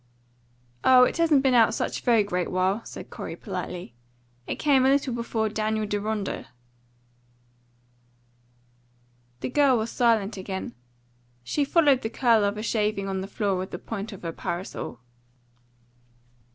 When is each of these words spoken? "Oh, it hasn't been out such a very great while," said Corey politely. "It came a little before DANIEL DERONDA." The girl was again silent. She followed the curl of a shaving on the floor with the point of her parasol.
"Oh, 0.83 1.03
it 1.03 1.17
hasn't 1.17 1.43
been 1.43 1.53
out 1.53 1.75
such 1.75 1.99
a 1.99 2.03
very 2.03 2.23
great 2.23 2.49
while," 2.49 2.83
said 2.83 3.11
Corey 3.11 3.35
politely. 3.35 3.93
"It 4.47 4.55
came 4.55 4.83
a 4.83 4.89
little 4.89 5.13
before 5.13 5.47
DANIEL 5.47 5.85
DERONDA." 5.85 6.47
The 9.41 9.49
girl 9.49 9.77
was 9.77 9.95
again 10.01 10.27
silent. 10.33 10.73
She 11.43 11.63
followed 11.63 12.01
the 12.01 12.09
curl 12.09 12.43
of 12.43 12.57
a 12.57 12.63
shaving 12.63 13.07
on 13.07 13.21
the 13.21 13.27
floor 13.27 13.55
with 13.57 13.69
the 13.69 13.77
point 13.77 14.11
of 14.11 14.23
her 14.23 14.31
parasol. 14.33 14.99